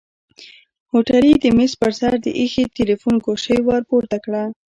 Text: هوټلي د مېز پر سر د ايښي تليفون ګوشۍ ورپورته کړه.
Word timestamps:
هوټلي 0.91 1.33
د 1.39 1.45
مېز 1.57 1.73
پر 1.81 1.91
سر 1.99 2.13
د 2.23 2.25
ايښي 2.39 2.63
تليفون 2.77 3.15
ګوشۍ 3.25 3.59
ورپورته 3.63 4.17
کړه. 4.25 4.43